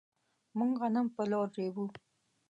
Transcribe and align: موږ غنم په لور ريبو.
موږ 0.57 0.71
غنم 0.81 1.07
په 1.15 1.21
لور 1.31 1.47
ريبو. 1.57 1.85